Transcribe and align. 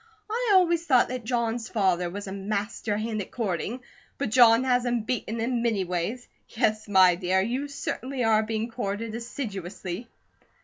I 0.31 0.53
always 0.55 0.83
thought 0.87 1.09
that 1.09 1.25
John's 1.25 1.69
father 1.69 2.09
was 2.09 2.25
a 2.25 2.31
master 2.31 2.97
hand 2.97 3.21
at 3.21 3.29
courting, 3.29 3.81
but 4.17 4.31
John 4.31 4.63
has 4.63 4.83
him 4.83 5.01
beaten 5.03 5.39
in 5.39 5.61
many 5.61 5.83
ways. 5.83 6.27
Yes, 6.49 6.87
my 6.87 7.13
dear, 7.13 7.39
you 7.39 7.67
certainly 7.67 8.23
are 8.23 8.41
being 8.41 8.71
courted 8.71 9.13
assiduously." 9.13 10.07